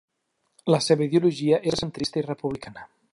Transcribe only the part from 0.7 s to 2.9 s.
La seva ideologia era centrista i republicana.